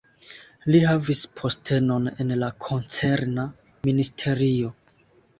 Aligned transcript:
Li 0.75 0.79
havis 0.91 1.19
postenon 1.41 2.07
en 2.23 2.33
la 2.43 2.49
koncerna 2.67 3.45
ministerio. 3.91 4.73